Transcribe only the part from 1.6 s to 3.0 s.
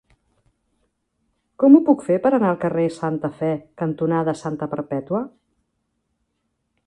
Com ho puc fer per anar al carrer